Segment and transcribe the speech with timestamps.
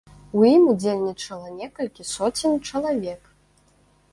[0.37, 3.29] У ім удзельнічала некалькі соцень чалавек.